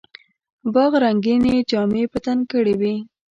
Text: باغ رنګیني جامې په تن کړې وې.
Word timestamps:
باغ 0.73 0.91
رنګیني 1.03 1.55
جامې 1.69 2.03
په 2.11 2.19
تن 2.25 2.37
کړې 2.51 2.73
وې. 2.79 2.95